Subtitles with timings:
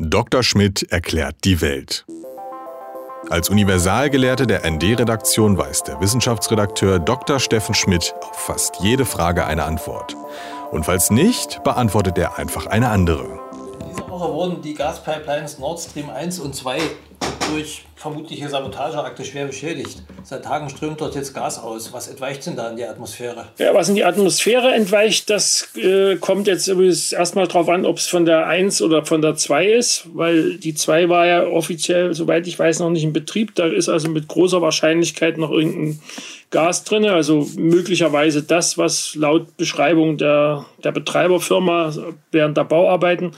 [0.00, 0.44] Dr.
[0.44, 2.06] Schmidt erklärt die Welt.
[3.30, 7.40] Als Universalgelehrte der ND-Redaktion weiß der Wissenschaftsredakteur Dr.
[7.40, 10.16] Steffen Schmidt auf fast jede Frage eine Antwort.
[10.70, 13.40] Und falls nicht, beantwortet er einfach eine andere.
[13.90, 16.78] Diese Woche wurden die Gaspipelines Nord Stream 1 und 2
[17.50, 20.02] durch vermutliche Sabotageakte schwer beschädigt.
[20.22, 21.92] Seit Tagen strömt dort jetzt Gas aus.
[21.92, 23.46] Was entweicht denn da in die Atmosphäre?
[23.58, 28.06] Ja, was in die Atmosphäre entweicht, das äh, kommt jetzt erstmal darauf an, ob es
[28.06, 32.46] von der 1 oder von der 2 ist, weil die 2 war ja offiziell, soweit
[32.46, 33.54] ich weiß, noch nicht in Betrieb.
[33.56, 36.00] Da ist also mit großer Wahrscheinlichkeit noch irgendein
[36.50, 41.92] Gas drin, also möglicherweise das, was laut Beschreibung der, der Betreiberfirma
[42.30, 43.32] während der Bauarbeiten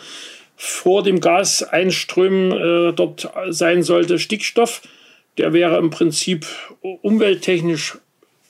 [0.63, 4.83] vor dem Gaseinströmen äh, dort sein sollte, Stickstoff.
[5.39, 6.45] Der wäre im Prinzip
[6.83, 7.97] umwelttechnisch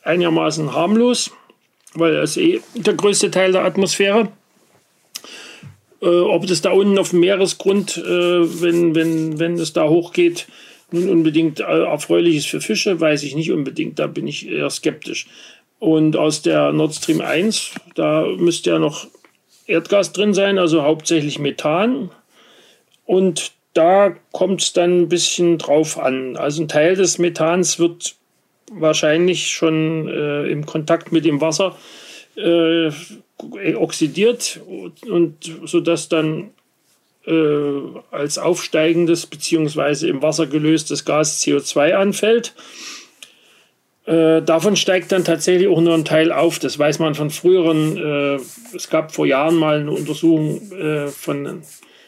[0.03, 1.31] einigermaßen harmlos,
[1.95, 4.33] weil er ist eh der größte Teil der Atmosphäre.
[6.03, 8.03] Äh, ob das da unten auf dem Meeresgrund, äh,
[8.61, 10.49] wenn, wenn, wenn es da hochgeht,
[10.91, 14.01] nun unbedingt äh, erfreulich ist für Fische, weiß ich nicht unbedingt.
[14.01, 15.29] Da bin ich eher skeptisch.
[15.79, 19.07] Und aus der Nord Stream 1, da müsste ja noch
[19.71, 22.11] Erdgas drin sein, also hauptsächlich Methan.
[23.07, 26.37] Und da kommt es dann ein bisschen drauf an.
[26.37, 28.17] Also ein Teil des Methans wird
[28.73, 31.77] wahrscheinlich schon äh, im Kontakt mit dem Wasser
[32.37, 32.91] äh,
[33.75, 34.61] oxidiert
[35.09, 36.51] und sodass dann
[37.27, 40.09] äh, als aufsteigendes bzw.
[40.09, 42.55] im Wasser gelöstes Gas CO2 anfällt.
[44.07, 46.59] Äh, davon steigt dann tatsächlich auch nur ein Teil auf.
[46.59, 47.97] Das weiß man von früheren.
[47.97, 48.41] Äh,
[48.75, 51.63] es gab vor Jahren mal eine Untersuchung äh, von,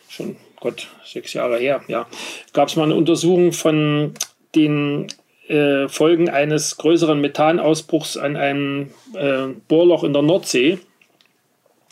[0.09, 2.07] schon Gott, sechs Jahre her, ja,
[2.53, 4.15] gab es mal eine Untersuchung von
[4.55, 5.09] den
[5.49, 10.79] äh, Folgen eines größeren Methanausbruchs an einem äh, Bohrloch in der Nordsee.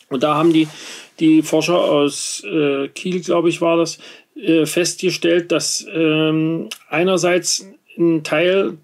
[0.09, 0.67] Und da haben die,
[1.21, 2.43] die Forscher aus
[2.97, 4.01] Kiel, glaube ich, war das,
[4.65, 7.65] festgestellt, dass ähm, einerseits
[7.97, 8.78] ein Teil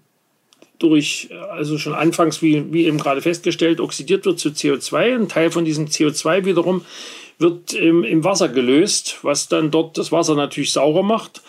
[0.79, 5.15] durch, also schon anfangs, wie, wie eben gerade festgestellt, oxidiert wird zu CO2.
[5.15, 6.85] Ein Teil von diesem CO2 wiederum
[7.39, 11.41] wird im, im Wasser gelöst, was dann dort das Wasser natürlich saurer macht,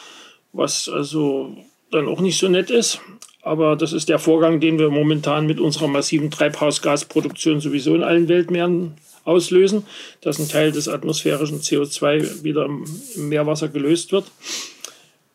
[0.53, 1.57] was also
[1.91, 3.01] dann auch nicht so nett ist.
[3.43, 8.29] Aber das ist der Vorgang, den wir momentan mit unserer massiven Treibhausgasproduktion sowieso in allen
[8.29, 8.95] Weltmeeren
[9.25, 9.87] auslösen,
[10.21, 12.85] dass ein Teil des atmosphärischen CO2 wieder im,
[13.17, 14.25] Meerwasser gelöst wird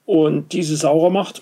[0.06, 1.42] und diese saurer macht.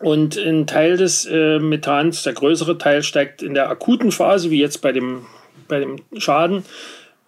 [0.00, 4.60] Und ein Teil des äh, Methans, der größere Teil, steigt in der akuten Phase, wie
[4.60, 5.26] jetzt bei dem,
[5.68, 6.64] bei dem Schaden,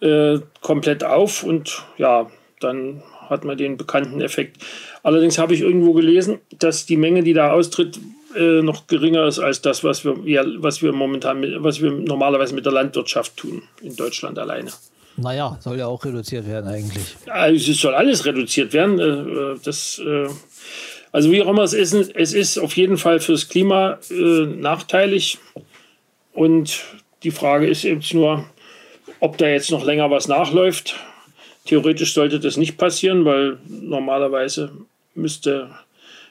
[0.01, 2.27] äh, komplett auf und ja,
[2.59, 4.57] dann hat man den bekannten Effekt.
[5.03, 7.99] Allerdings habe ich irgendwo gelesen, dass die Menge, die da austritt,
[8.35, 11.91] äh, noch geringer ist als das, was wir, ja, was wir momentan, mit, was wir
[11.91, 14.71] normalerweise mit der Landwirtschaft tun in Deutschland alleine.
[15.17, 17.17] Naja, soll ja auch reduziert werden eigentlich.
[17.27, 18.99] Also es soll alles reduziert werden.
[18.99, 20.27] Äh, äh, das äh,
[21.11, 25.39] also wie auch immer es ist, es ist auf jeden Fall fürs Klima äh, nachteilig.
[26.33, 26.83] Und
[27.23, 28.45] die Frage ist eben nur,
[29.19, 30.95] ob da jetzt noch länger was nachläuft.
[31.65, 34.71] Theoretisch sollte das nicht passieren, weil normalerweise
[35.15, 35.69] müsste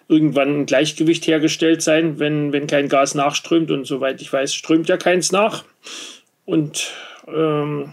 [0.09, 3.71] irgendwann ein Gleichgewicht hergestellt sein, wenn, wenn kein Gas nachströmt.
[3.71, 5.65] Und soweit ich weiß, strömt ja keins nach.
[6.47, 6.91] Und
[7.27, 7.93] ähm,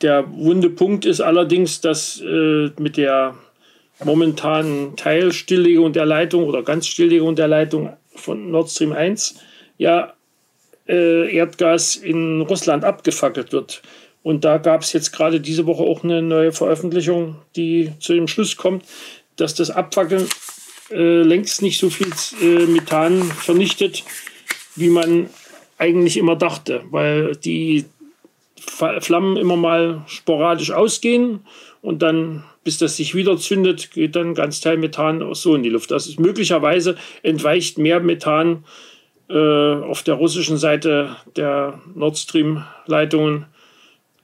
[0.00, 3.34] der wunde Punkt ist allerdings, dass äh, mit der
[4.04, 9.36] momentanen Teilstilllegung der Leitung oder ganz Stilllegung der Leitung von Nord Stream 1
[9.76, 10.12] ja
[10.88, 13.82] äh, Erdgas in Russland abgefackelt wird.
[14.22, 18.28] Und da gab es jetzt gerade diese Woche auch eine neue Veröffentlichung, die zu dem
[18.28, 18.84] Schluss kommt,
[19.36, 20.28] dass das Abfackeln
[20.90, 22.10] äh, längst nicht so viel
[22.42, 24.04] äh, Methan vernichtet,
[24.74, 25.30] wie man
[25.78, 27.84] eigentlich immer dachte, weil die
[28.56, 31.40] Flammen immer mal sporadisch ausgehen
[31.82, 35.62] und dann bis das sich wieder zündet, geht dann ganz Teil Methan auch so in
[35.62, 35.90] die Luft.
[35.90, 38.64] Das ist möglicherweise entweicht mehr Methan
[39.30, 43.46] äh, auf der russischen Seite der Nord Stream-Leitungen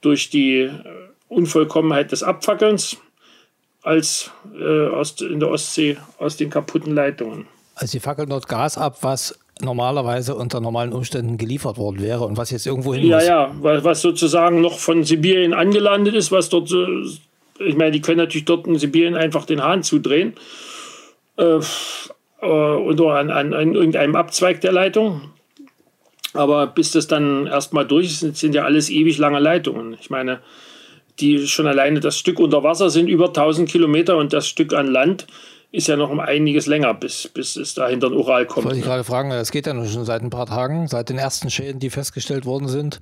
[0.01, 0.71] durch die äh,
[1.27, 2.97] Unvollkommenheit des Abfackelns
[3.81, 7.47] als äh, aus, in der Ostsee aus den kaputten Leitungen.
[7.73, 12.37] Also sie fackeln dort Gas ab, was normalerweise unter normalen Umständen geliefert worden wäre und
[12.37, 13.25] was jetzt irgendwo hin Ja, muss.
[13.25, 16.71] ja, was sozusagen noch von Sibirien angelandet ist, was dort
[17.59, 20.33] ich meine, die können natürlich dort in Sibirien einfach den Hahn zudrehen
[21.37, 21.59] äh,
[22.41, 25.31] äh, oder an, an, an, irgendeinem Abzweig der Leitung.
[26.33, 29.95] Aber bis das dann erstmal durch ist, sind, sind ja alles ewig lange Leitungen.
[30.01, 30.41] Ich meine,
[31.19, 34.87] die schon alleine das Stück unter Wasser sind über 1000 Kilometer und das Stück an
[34.87, 35.27] Land
[35.75, 38.65] ist ja noch um einiges länger, bis, bis es da hinter den Ural kommt.
[38.65, 41.17] Wollte ich gerade fragen, es geht ja nun schon seit ein paar Tagen, seit den
[41.17, 43.01] ersten Schäden, die festgestellt worden sind.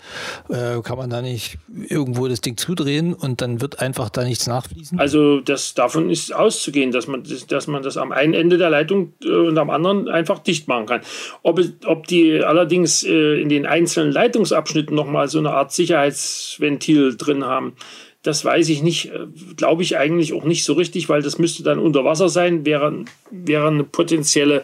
[0.50, 4.48] Äh, kann man da nicht irgendwo das Ding zudrehen und dann wird einfach da nichts
[4.48, 5.00] nachfließen?
[5.00, 9.14] Also das, davon ist auszugehen, dass man, dass man das am einen Ende der Leitung
[9.24, 11.02] äh, und am anderen einfach dicht machen kann.
[11.44, 17.46] Ob, ob die allerdings äh, in den einzelnen Leitungsabschnitten nochmal so eine Art Sicherheitsventil drin
[17.46, 17.76] haben,
[18.24, 21.62] das weiß ich nicht, äh, glaube ich eigentlich auch nicht so richtig, weil das müsste
[21.64, 24.64] dann unter Wasser sein, wäre, wäre eine potenzielle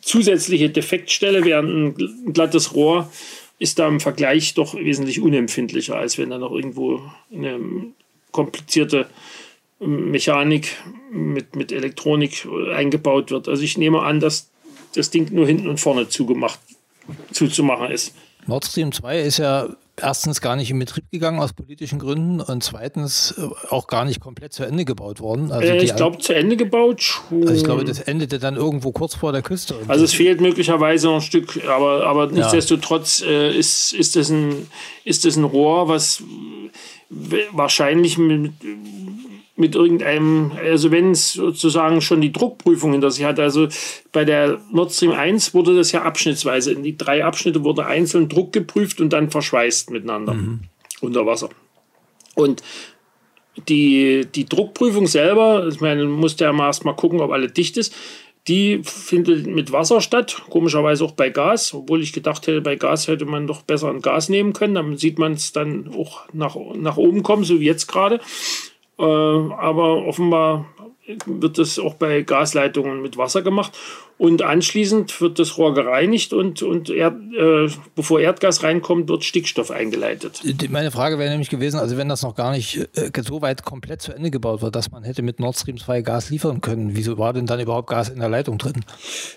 [0.00, 3.10] zusätzliche Defektstelle, während ein glattes Rohr
[3.58, 7.00] ist da im Vergleich doch wesentlich unempfindlicher, als wenn da noch irgendwo
[7.32, 7.58] eine
[8.30, 9.06] komplizierte
[9.80, 10.76] Mechanik
[11.10, 13.48] mit, mit Elektronik eingebaut wird.
[13.48, 14.50] Also ich nehme an, dass
[14.94, 16.60] das Ding nur hinten und vorne zugemacht,
[17.32, 18.14] zuzumachen ist.
[18.46, 19.68] Nord Stream 2 ist ja
[20.00, 24.20] erstens gar nicht in Betrieb gegangen aus politischen Gründen und zweitens äh, auch gar nicht
[24.20, 25.52] komplett zu Ende gebaut worden.
[25.52, 27.42] Also äh, ich glaube, zu Ende gebaut schon.
[27.42, 29.74] Also ich glaube, das endete dann irgendwo kurz vor der Küste.
[29.88, 34.68] Also es fehlt möglicherweise noch ein Stück, aber, aber nichtsdestotrotz äh, ist, ist, das ein,
[35.04, 36.22] ist das ein Rohr, was
[37.08, 38.52] wahrscheinlich mit,
[39.56, 43.68] mit irgendeinem, also wenn es sozusagen schon die Druckprüfung hinter sich hat, also
[44.12, 48.28] bei der Nord Stream 1 wurde das ja abschnittsweise, in die drei Abschnitte wurde einzeln
[48.28, 50.60] Druck geprüft und dann verschweißt miteinander mhm.
[51.00, 51.48] unter Wasser.
[52.34, 52.62] Und
[53.68, 57.76] die, die Druckprüfung selber, ich meine, musste ja mal erst mal gucken, ob alle dicht
[57.78, 57.94] ist,
[58.48, 63.08] die findet mit Wasser statt, komischerweise auch bei Gas, obwohl ich gedacht hätte, bei Gas
[63.08, 66.56] hätte man doch besser ein Gas nehmen können, dann sieht man es dann auch nach,
[66.74, 68.20] nach oben kommen, so wie jetzt gerade.
[68.98, 70.66] Äh, aber offenbar
[71.26, 73.76] wird das auch bei Gasleitungen mit Wasser gemacht.
[74.18, 79.70] Und anschließend wird das Rohr gereinigt und, und Erd, äh, bevor Erdgas reinkommt, wird Stickstoff
[79.70, 80.40] eingeleitet.
[80.70, 84.00] Meine Frage wäre nämlich gewesen, also wenn das noch gar nicht äh, so weit komplett
[84.00, 87.18] zu Ende gebaut wird, dass man hätte mit Nord Stream 2 Gas liefern können, wieso
[87.18, 88.86] war denn dann überhaupt Gas in der Leitung drin?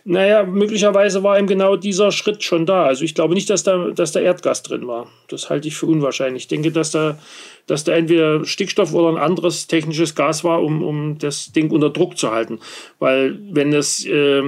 [0.05, 2.85] Naja, möglicherweise war eben genau dieser Schritt schon da.
[2.85, 5.07] Also ich glaube nicht, dass da, dass da Erdgas drin war.
[5.27, 6.43] Das halte ich für unwahrscheinlich.
[6.43, 7.17] Ich denke, dass da
[7.69, 11.91] dass da entweder Stickstoff oder ein anderes technisches Gas war, um, um das Ding unter
[11.91, 12.59] Druck zu halten.
[12.97, 14.41] Weil wenn das äh,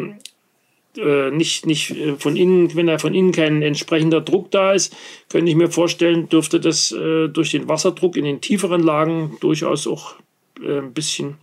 [0.97, 4.95] äh, nicht, nicht äh, von innen, wenn da von innen kein entsprechender Druck da ist,
[5.29, 9.88] könnte ich mir vorstellen, dürfte das äh, durch den Wasserdruck in den tieferen Lagen durchaus
[9.88, 10.15] auch
[10.61, 11.38] äh, ein bisschen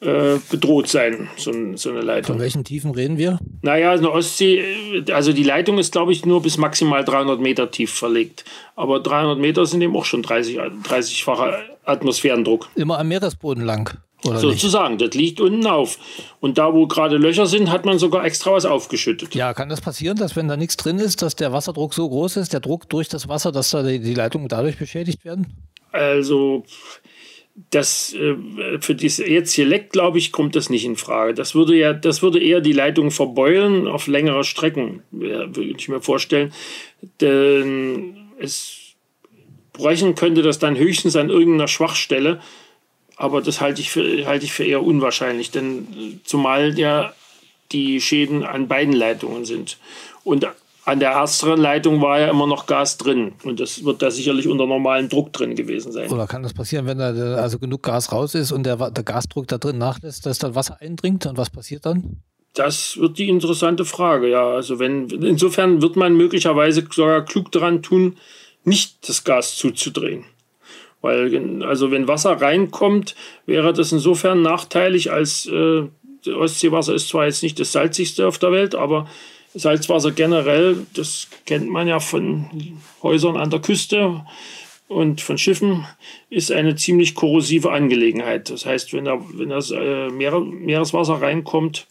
[0.00, 2.36] äh, bedroht sein, so, so, eine Leitung.
[2.36, 3.38] Von welchen Tiefen reden wir?
[3.62, 7.70] Naja, in der Ostsee, also die Leitung ist, glaube ich, nur bis maximal 300 Meter
[7.70, 8.44] tief verlegt.
[8.76, 12.68] Aber 300 Meter sind eben auch schon 30, 30-facher Atmosphärendruck.
[12.76, 13.98] Immer am Meeresboden lang.
[14.24, 15.14] Oder Sozusagen, nicht?
[15.14, 15.98] das liegt unten auf.
[16.40, 19.34] Und da, wo gerade Löcher sind, hat man sogar extra was aufgeschüttet.
[19.34, 22.36] Ja, kann das passieren, dass wenn da nichts drin ist, dass der Wasserdruck so groß
[22.36, 25.46] ist, der Druck durch das Wasser, dass da die, die Leitungen dadurch beschädigt werden?
[25.92, 26.64] Also,
[27.70, 28.36] das äh,
[28.80, 31.34] für das jetzt hier leckt, glaube ich, kommt das nicht in Frage.
[31.34, 36.00] Das würde ja, das würde eher die Leitung verbeulen auf längere Strecken, würde ich mir
[36.00, 36.52] vorstellen.
[37.20, 38.76] Denn es
[39.72, 42.40] brechen könnte das dann höchstens an irgendeiner Schwachstelle,
[43.20, 47.12] aber das halte ich für, halte ich für eher unwahrscheinlich, denn zumal ja
[47.70, 49.76] die Schäden an beiden Leitungen sind.
[50.24, 50.46] Und
[50.86, 53.32] an der ersteren Leitung war ja immer noch Gas drin.
[53.44, 56.10] Und das wird da sicherlich unter normalem Druck drin gewesen sein.
[56.10, 59.46] Oder kann das passieren, wenn da also genug Gas raus ist und der, der Gasdruck
[59.48, 61.26] da drin nachlässt, dass dann Wasser eindringt?
[61.26, 62.22] Und was passiert dann?
[62.54, 64.48] Das wird die interessante Frage, ja.
[64.48, 68.16] Also wenn, insofern wird man möglicherweise sogar klug daran tun,
[68.64, 70.24] nicht das Gas zuzudrehen.
[71.02, 73.14] Weil, also wenn Wasser reinkommt,
[73.46, 75.84] wäre das insofern nachteilig, als äh,
[76.28, 79.08] Ostseewasser ist zwar jetzt nicht das salzigste auf der Welt, aber
[79.54, 84.24] Salzwasser generell, das kennt man ja von Häusern an der Küste
[84.86, 85.86] und von Schiffen,
[86.28, 88.50] ist eine ziemlich korrosive Angelegenheit.
[88.50, 91.86] Das heißt, wenn, da, wenn das äh, Meer, Meereswasser reinkommt,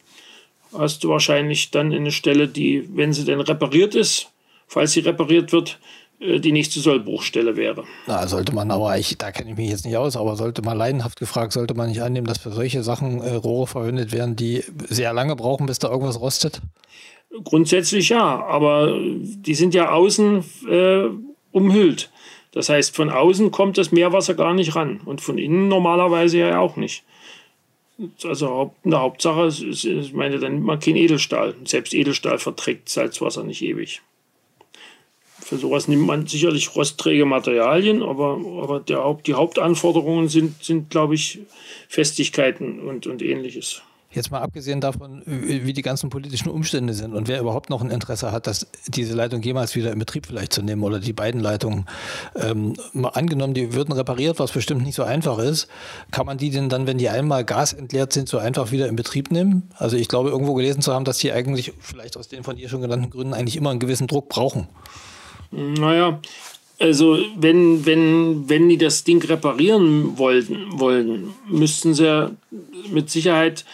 [0.72, 4.30] hast du wahrscheinlich dann eine Stelle, die, wenn sie denn repariert ist,
[4.66, 5.78] falls sie repariert wird,
[6.20, 7.84] die nächste Sollbruchstelle wäre.
[8.06, 10.76] Na, sollte man aber, ich, da kenne ich mich jetzt nicht aus, aber sollte man
[10.76, 14.62] leidenhaft gefragt, sollte man nicht annehmen, dass für solche Sachen äh, Rohre verwendet werden, die
[14.88, 16.60] sehr lange brauchen, bis da irgendwas rostet?
[17.44, 21.04] Grundsätzlich ja, aber die sind ja außen äh,
[21.52, 22.10] umhüllt.
[22.52, 26.58] Das heißt, von außen kommt das Meerwasser gar nicht ran und von innen normalerweise ja
[26.58, 27.04] auch nicht.
[28.24, 31.54] Also in der Hauptsache, ist, ich meine, dann nimmt man kein Edelstahl.
[31.64, 34.02] Selbst Edelstahl verträgt Salzwasser nicht ewig.
[35.40, 41.14] Für sowas nimmt man sicherlich rostträge Materialien, aber, aber der die Hauptanforderungen sind, sind glaube
[41.14, 41.40] ich,
[41.88, 43.82] Festigkeiten und, und ähnliches.
[44.12, 47.90] Jetzt mal abgesehen davon, wie die ganzen politischen Umstände sind und wer überhaupt noch ein
[47.90, 51.40] Interesse hat, dass diese Leitung jemals wieder in Betrieb vielleicht zu nehmen oder die beiden
[51.40, 51.86] Leitungen.
[52.34, 55.68] Ähm, mal angenommen, die würden repariert, was bestimmt nicht so einfach ist,
[56.10, 58.96] kann man die denn dann, wenn die einmal Gas entleert sind, so einfach wieder in
[58.96, 59.70] Betrieb nehmen?
[59.76, 62.68] Also ich glaube, irgendwo gelesen zu haben, dass die eigentlich vielleicht aus den von dir
[62.68, 64.66] schon genannten Gründen eigentlich immer einen gewissen Druck brauchen.
[65.50, 66.20] Naja,
[66.78, 72.34] also wenn, wenn, wenn die das Ding reparieren wollten, wollen, müssten sie
[72.88, 73.64] mit Sicherheit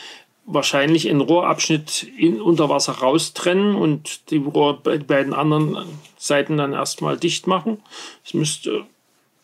[0.47, 5.77] wahrscheinlich einen Rohrabschnitt in, unter Wasser raustrennen und die Rohr bei beiden anderen
[6.17, 7.79] Seiten dann erstmal dicht machen.
[8.25, 8.85] Es müsste,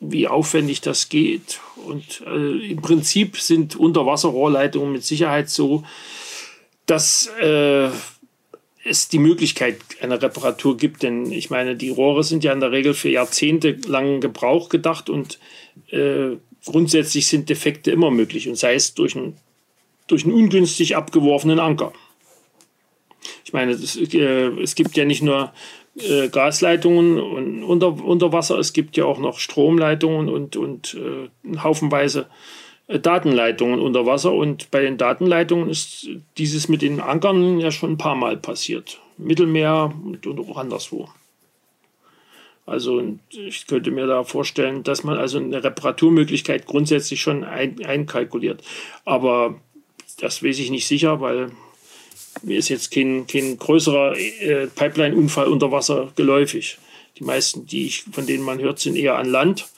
[0.00, 1.60] wie aufwendig das geht.
[1.86, 5.84] Und äh, im Prinzip sind Unterwasserrohrleitungen mit Sicherheit so,
[6.86, 7.90] dass äh,
[8.84, 11.02] es die Möglichkeit einer Reparatur gibt.
[11.02, 15.08] Denn ich meine, die Rohre sind ja in der Regel für Jahrzehnte langen Gebrauch gedacht
[15.08, 15.38] und
[15.90, 18.48] äh, grundsätzlich sind Defekte immer möglich.
[18.48, 19.36] Und sei es durch ein
[20.06, 21.92] durch einen ungünstig abgeworfenen Anker.
[23.44, 25.52] Ich meine, das, äh, es gibt ja nicht nur
[25.96, 31.58] äh, Gasleitungen und unter, unter Wasser, es gibt ja auch noch Stromleitungen und, und äh,
[31.58, 32.26] haufenweise
[33.00, 34.32] Datenleitungen unter Wasser.
[34.32, 36.08] Und bei den Datenleitungen ist
[36.38, 39.00] dieses mit den Ankern ja schon ein paar Mal passiert.
[39.18, 41.08] Mittelmeer und, auch anderswo.
[42.64, 48.62] Also ich könnte mir da vorstellen, dass man also eine Reparaturmöglichkeit grundsätzlich schon ein, einkalkuliert.
[49.04, 49.61] Aber
[50.20, 51.50] das weiß ich nicht sicher, weil
[52.42, 56.78] mir ist jetzt kein, kein größerer äh, Pipeline-Unfall unter Wasser geläufig.
[57.18, 59.68] Die meisten, die ich, von denen man hört, sind eher an Land,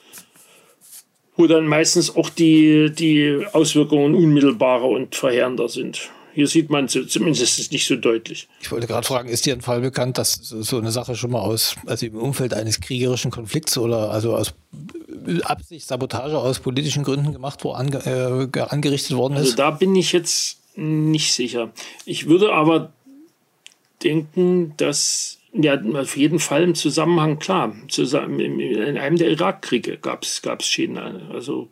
[1.36, 6.10] wo dann meistens auch die, die Auswirkungen unmittelbarer und verheerender sind.
[6.34, 8.48] Hier sieht man zumindest nicht so deutlich.
[8.60, 11.40] Ich wollte gerade fragen, ist dir ein Fall bekannt, dass so eine Sache schon mal
[11.40, 14.52] aus, also im Umfeld eines kriegerischen Konflikts oder also aus
[15.44, 19.42] Absicht, Sabotage aus politischen Gründen gemacht, wo ange, äh, angerichtet worden ist?
[19.42, 21.70] Also da bin ich jetzt nicht sicher.
[22.04, 22.92] Ich würde aber
[24.02, 27.72] denken, dass ja, auf jeden Fall im Zusammenhang, klar.
[27.88, 31.68] Zusammen, in einem der Irakkriege gab es Schäden, also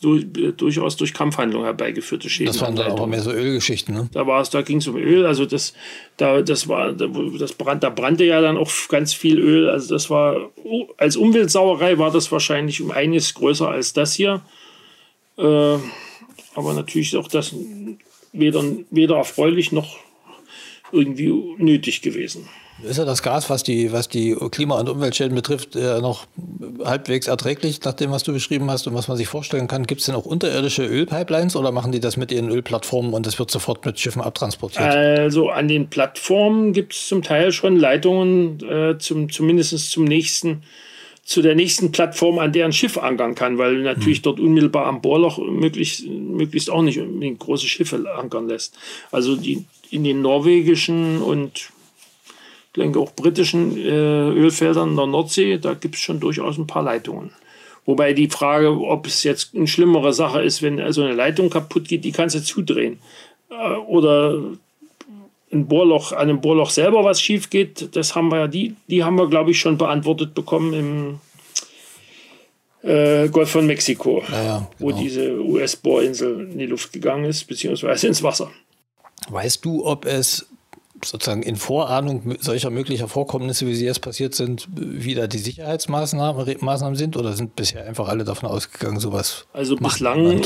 [0.00, 2.52] durch, durchaus durch Kampfhandlungen herbeigeführte Schäden.
[2.52, 4.08] Das waren dann auch mehr so Ölgeschichten, ne?
[4.12, 5.74] Da war es, da ging es um Öl, also das,
[6.18, 9.68] da, das war, das brand, da brannte ja dann auch ganz viel Öl.
[9.70, 10.50] Also das war,
[10.96, 14.42] als Umweltsauerei war das wahrscheinlich um einiges größer als das hier.
[15.36, 15.42] Äh,
[16.54, 17.56] aber natürlich auch das
[18.32, 19.96] weder, weder erfreulich noch
[20.92, 22.48] irgendwie nötig gewesen.
[22.82, 26.26] Ist ja das Gas, was die, was die Klima- und Umweltschäden betrifft, äh, noch
[26.84, 29.86] halbwegs erträglich, nach dem, was du beschrieben hast und was man sich vorstellen kann?
[29.86, 33.38] Gibt es denn auch unterirdische Ölpipelines oder machen die das mit ihren Ölplattformen und das
[33.38, 34.84] wird sofort mit Schiffen abtransportiert?
[34.84, 40.62] Also an den Plattformen gibt es zum Teil schon Leitungen, äh, zum, zumindest zum nächsten,
[41.24, 44.24] zu der nächsten Plattform, an der ein Schiff ankern kann, weil natürlich hm.
[44.24, 47.00] dort unmittelbar am Bohrloch möglichst, möglichst auch nicht
[47.38, 48.76] große Schiffe ankern lässt.
[49.10, 51.70] Also die in den norwegischen und
[52.76, 56.82] denke auch britischen äh, Ölfeldern in der Nordsee, da gibt es schon durchaus ein paar
[56.82, 57.32] Leitungen.
[57.84, 61.88] Wobei die Frage, ob es jetzt eine schlimmere Sache ist, wenn also eine Leitung kaputt
[61.88, 62.98] geht, die kannst du zudrehen.
[63.50, 64.40] Äh, oder
[65.52, 69.04] ein Bohrloch, an einem Bohrloch selber was schief geht, das haben wir ja, die, die
[69.04, 71.20] haben wir, glaube ich, schon beantwortet bekommen im
[72.82, 74.70] äh, Golf von Mexiko, ja, ja, genau.
[74.78, 78.50] wo diese US-Bohrinsel in die Luft gegangen ist, beziehungsweise ins Wasser.
[79.28, 80.46] Weißt du, ob es
[81.04, 86.96] sozusagen in Vorahnung solcher möglicher Vorkommnisse, wie sie jetzt passiert sind, wieder die Sicherheitsmaßnahmen Maßnahmen
[86.96, 89.46] sind oder sind bisher einfach alle davon ausgegangen, sowas?
[89.52, 90.42] Also bislang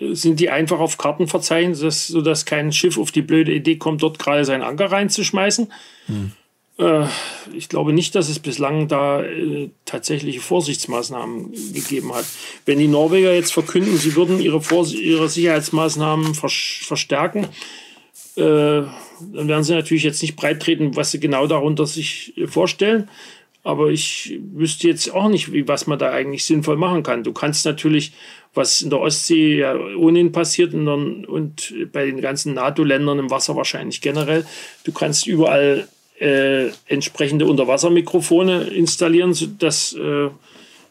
[0.00, 4.02] äh, sind die einfach auf Karten verzeichnet, sodass kein Schiff auf die blöde Idee kommt,
[4.02, 5.72] dort gerade seinen Anker reinzuschmeißen.
[6.06, 6.32] Hm.
[6.78, 7.06] Äh,
[7.54, 12.24] ich glaube nicht, dass es bislang da äh, tatsächliche Vorsichtsmaßnahmen gegeben hat.
[12.64, 17.48] Wenn die Norweger jetzt verkünden, sie würden ihre, Vors ihre Sicherheitsmaßnahmen verstärken, äh,
[18.36, 23.08] dann werden sie natürlich jetzt nicht breit treten, was sie genau darunter sich vorstellen.
[23.64, 27.22] Aber ich wüsste jetzt auch nicht, wie, was man da eigentlich sinnvoll machen kann.
[27.22, 28.12] Du kannst natürlich,
[28.54, 33.30] was in der Ostsee ja ohnehin passiert und, dann, und bei den ganzen NATO-Ländern im
[33.30, 34.44] Wasser wahrscheinlich generell,
[34.84, 35.86] du kannst überall
[36.18, 40.30] äh, entsprechende Unterwassermikrofone installieren, sodass äh,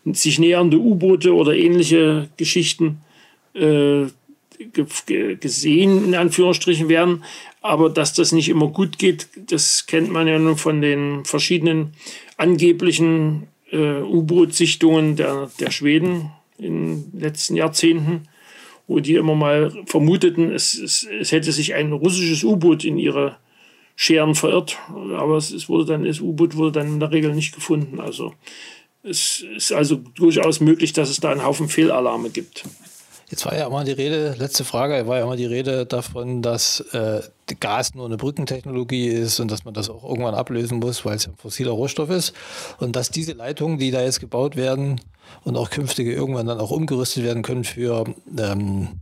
[0.05, 3.01] sich nähernde U-Boote oder ähnliche Geschichten
[3.53, 4.05] äh,
[4.73, 7.23] gesehen, in Anführungsstrichen werden.
[7.61, 11.93] Aber dass das nicht immer gut geht, das kennt man ja nun von den verschiedenen
[12.37, 18.27] angeblichen äh, U-Boot-Sichtungen der, der Schweden in den letzten Jahrzehnten,
[18.87, 23.37] wo die immer mal vermuteten, es, es, es hätte sich ein russisches U-Boot in ihre
[23.95, 24.77] Scheren verirrt.
[25.17, 27.99] Aber es, es wurde dann, das U-Boot wurde dann in der Regel nicht gefunden.
[27.99, 28.33] Also
[29.03, 32.63] es ist also durchaus möglich, dass es da einen Haufen Fehlalarme gibt.
[33.31, 36.81] Jetzt war ja immer die Rede, letzte Frage, war ja immer die Rede davon, dass
[36.91, 37.21] äh,
[37.61, 41.27] Gas nur eine Brückentechnologie ist und dass man das auch irgendwann ablösen muss, weil es
[41.29, 42.33] ein fossiler Rohstoff ist.
[42.79, 44.99] Und dass diese Leitungen, die da jetzt gebaut werden
[45.45, 48.03] und auch künftige irgendwann dann auch umgerüstet werden können für
[48.37, 48.99] ähm,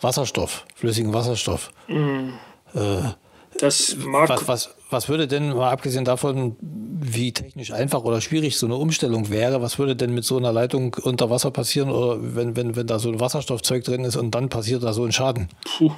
[0.00, 1.70] Wasserstoff, flüssigen Wasserstoff.
[1.86, 2.32] Mhm.
[2.74, 3.02] Äh,
[3.62, 4.28] das mag.
[4.28, 8.76] Was, was, was würde denn, mal abgesehen davon, wie technisch einfach oder schwierig so eine
[8.76, 12.76] Umstellung wäre, was würde denn mit so einer Leitung unter Wasser passieren oder wenn, wenn,
[12.76, 15.48] wenn da so ein Wasserstoffzeug drin ist und dann passiert da so ein Schaden?
[15.64, 15.92] Puh.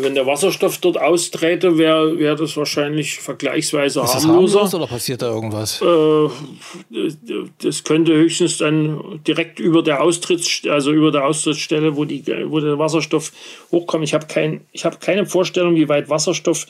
[0.00, 4.60] Wenn der Wasserstoff dort austräte, wäre wär das wahrscheinlich vergleichsweise ist das harmloser.
[4.60, 5.80] harmlos oder passiert da irgendwas?
[5.82, 6.28] Äh,
[7.62, 12.60] das könnte höchstens dann direkt über der Austritts, also über der Austrittsstelle, wo, die, wo
[12.60, 13.32] der Wasserstoff
[13.70, 14.04] hochkommt.
[14.04, 16.66] Ich habe kein, hab keine Vorstellung, wie weit Wasserstoff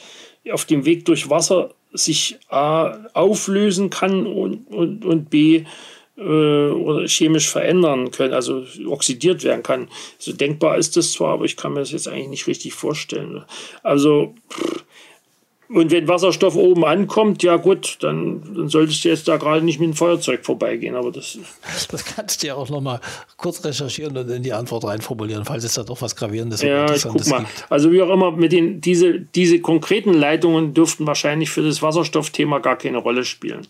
[0.51, 5.65] auf dem Weg durch Wasser sich A auflösen kann und, und, und B
[6.23, 9.89] äh, oder chemisch verändern können, also oxidiert werden kann.
[10.19, 13.45] So denkbar ist das zwar, aber ich kann mir das jetzt eigentlich nicht richtig vorstellen.
[13.83, 14.85] Also pff,
[15.75, 19.81] und wenn Wasserstoff oben ankommt, ja gut, dann, dann solltest du jetzt da gerade nicht
[19.81, 20.95] mit dem Feuerzeug vorbeigehen.
[20.95, 21.39] Aber das,
[21.91, 23.01] das kannst du ja auch noch mal
[23.39, 27.03] kurz recherchieren und in die Antwort reinformulieren, falls es da doch was Gravierendes Ja, ich
[27.03, 27.41] guck mal.
[27.41, 27.67] Gibt.
[27.71, 32.59] Also wie auch immer, mit den, diese, diese konkreten Leitungen dürften wahrscheinlich für das Wasserstoffthema
[32.59, 33.67] gar keine Rolle spielen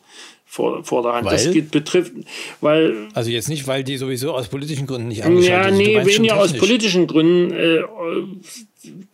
[0.53, 1.25] vor, vor der Hand.
[1.25, 1.33] Weil?
[1.33, 2.13] Das geht, betrifft,
[2.61, 3.09] weil.
[3.15, 5.87] Also jetzt nicht, weil die sowieso aus politischen Gründen nicht angeschaltet sind.
[5.87, 7.53] Ja, nee, weniger aus politischen Gründen.
[7.53, 7.83] Äh,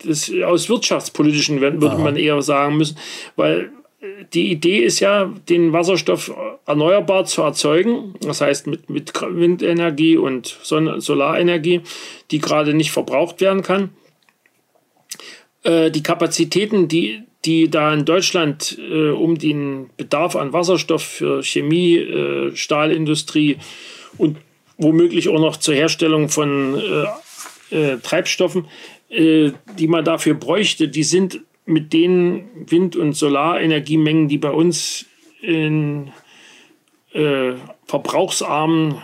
[0.05, 1.99] das, aus wirtschaftspolitischen würde Aha.
[1.99, 2.99] man eher sagen müssen,
[3.37, 6.33] weil äh, die Idee ist ja, den Wasserstoff
[6.67, 11.83] erneuerbar zu erzeugen, das heißt mit, mit Windenergie und Sonne Solarenergie,
[12.33, 13.91] die gerade nicht verbraucht werden kann.
[15.63, 21.43] Äh, die Kapazitäten, die, die da in Deutschland äh, um den Bedarf an Wasserstoff für
[21.43, 23.59] Chemie, äh, Stahlindustrie
[24.17, 24.39] und
[24.77, 26.81] womöglich auch noch zur Herstellung von
[27.71, 28.67] äh, äh Treibstoffen
[29.09, 35.07] äh, die man dafür bräuchte, die sind mit den Wind- und Solarenergiemengen, die bei uns
[35.41, 36.11] in
[37.13, 37.53] äh,
[37.87, 38.97] verbrauchsarmen,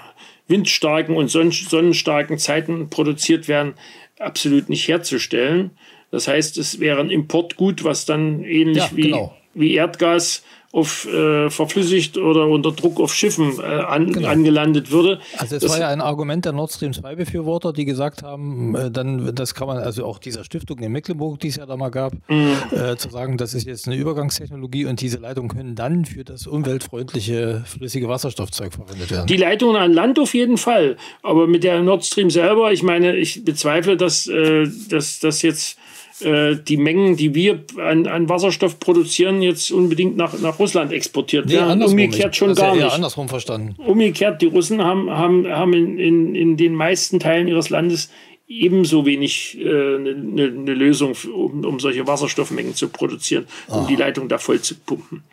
[0.47, 3.75] windstarken und sonnenstarken Zeiten produziert werden,
[4.19, 5.71] absolut nicht herzustellen.
[6.15, 9.35] Das heißt, es wäre ein Importgut, was dann ähnlich ja, wie, genau.
[9.53, 10.45] wie Erdgas
[10.75, 14.29] auf äh, verflüssigt oder unter Druck auf Schiffen äh, an, genau.
[14.29, 15.21] angelandet würde.
[15.39, 18.75] Also es das war ja ein Argument der Nord Stream 2 Befürworter, die gesagt haben,
[18.75, 21.77] äh, dann das kann man also auch dieser Stiftung in Mecklenburg, die es ja da
[21.77, 22.57] mal gab, mhm.
[22.73, 26.49] Äh, zu sagen, das ist jetzt eine Übergangstechnologie und diese Leitungen können dann für das
[26.49, 29.27] umweltfreundliche flüssige Wasserstoffzeug verwendet werden.
[29.29, 33.15] Die Leitungen an Land auf jeden Fall, aber mit der Nord Stream selber, ich meine,
[33.17, 35.79] ich bezweifle, dass, äh, dass das jetzt
[36.21, 41.47] äh, die Mengen, die wir an, an Wasserstoff produzieren, jetzt unbedingt nach, nach Russland exportiert
[41.47, 41.83] nee, werden.
[41.83, 42.37] Umgekehrt nicht.
[42.37, 42.85] schon gar nicht.
[42.85, 43.75] andersrum verstanden.
[43.79, 48.11] Umgekehrt, die Russen haben, haben, haben in, in, in den meisten Teilen ihres Landes
[48.47, 53.81] ebenso wenig eine äh, ne, ne Lösung, für, um, um solche Wasserstoffmengen zu produzieren, um
[53.81, 53.87] Aha.
[53.89, 55.25] die Leitung da voll zu pumpen.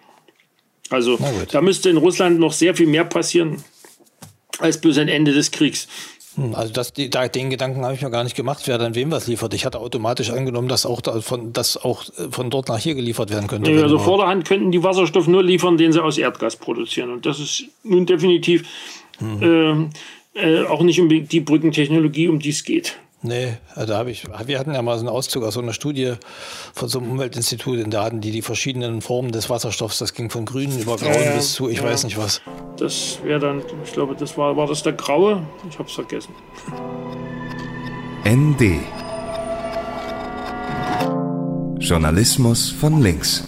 [0.89, 1.17] Also
[1.51, 3.63] da müsste in Russland noch sehr viel mehr passieren
[4.59, 5.87] als bloß ein Ende des Kriegs.
[6.35, 9.11] Hm, also das, da, den Gedanken habe ich mir gar nicht gemacht, wer dann wem
[9.11, 9.53] was liefert.
[9.53, 12.95] Ich hatte automatisch angenommen, dass auch, da, von, dass auch äh, von dort nach hier
[12.95, 13.71] geliefert werden könnte.
[13.71, 17.11] Ja, also vorderhand könnten die Wasserstoff nur liefern, den sie aus Erdgas produzieren.
[17.11, 18.63] Und das ist nun definitiv
[19.17, 19.89] hm.
[20.33, 22.97] äh, äh, auch nicht unbedingt die Brückentechnologie, um die es geht.
[23.23, 26.13] Nee, da habe ich, wir hatten ja mal so einen Auszug aus so einer Studie
[26.73, 30.31] von so einem Umweltinstitut, in der hatten die die verschiedenen Formen des Wasserstoffs, das ging
[30.31, 31.83] von grün über grau ja, bis zu, ich ja.
[31.83, 32.41] weiß nicht was.
[32.77, 35.45] Das wäre dann, ich glaube, das war, war das der graue?
[35.69, 36.33] Ich habe es vergessen.
[38.27, 38.79] ND
[41.79, 43.43] Journalismus von links.